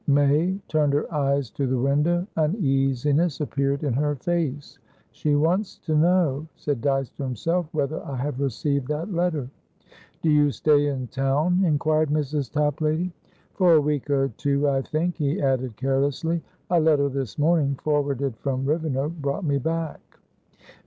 May 0.07 0.59
turned 0.67 0.93
her 0.93 1.13
eyes 1.13 1.51
to 1.51 1.67
the 1.67 1.77
window. 1.77 2.25
Uneasiness 2.35 3.39
appeared 3.39 3.83
in 3.83 3.93
her 3.93 4.15
face. 4.15 4.79
"She 5.11 5.35
wants 5.35 5.77
to 5.85 5.95
know"said 5.95 6.81
Dyce 6.81 7.11
to 7.11 7.23
himself"whether 7.23 8.03
I 8.03 8.15
have 8.15 8.39
received 8.39 8.87
that 8.87 9.13
letter." 9.13 9.47
"Do 10.23 10.31
you 10.31 10.49
stay 10.49 10.87
in 10.87 11.05
town?" 11.05 11.63
inquired 11.63 12.09
Mrs. 12.09 12.51
Toplady. 12.51 13.11
"For 13.53 13.73
a 13.75 13.81
week 13.81 14.09
or 14.09 14.29
two, 14.37 14.67
I 14.67 14.81
think." 14.81 15.17
He 15.17 15.39
added, 15.39 15.75
carelessly, 15.75 16.41
"A 16.71 16.79
letter 16.79 17.07
this 17.07 17.37
morning, 17.37 17.75
forwarded 17.75 18.35
from 18.37 18.65
Rivenoak, 18.65 19.21
brought 19.21 19.45
me 19.45 19.59
back." 19.59 20.01